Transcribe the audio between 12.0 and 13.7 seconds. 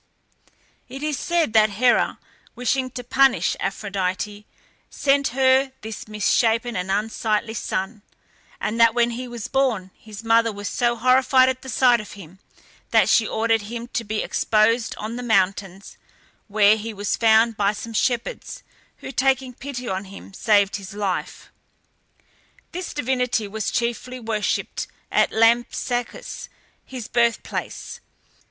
of him, that she ordered